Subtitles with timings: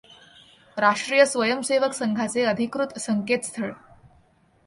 [0.77, 3.71] राष्ट्रीय स्वयंसेवक संघाचे अधिकृत संकेतस्थळ